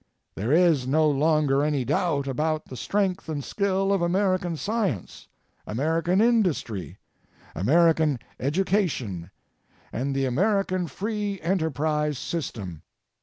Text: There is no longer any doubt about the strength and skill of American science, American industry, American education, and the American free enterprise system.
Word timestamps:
There 0.33 0.51
is 0.51 0.87
no 0.87 1.07
longer 1.07 1.61
any 1.63 1.85
doubt 1.85 2.25
about 2.25 2.65
the 2.65 2.75
strength 2.75 3.29
and 3.29 3.43
skill 3.43 3.93
of 3.93 4.01
American 4.01 4.57
science, 4.57 5.27
American 5.67 6.19
industry, 6.21 6.97
American 7.55 8.17
education, 8.39 9.29
and 9.93 10.15
the 10.15 10.25
American 10.25 10.87
free 10.87 11.39
enterprise 11.41 12.17
system. 12.17 12.81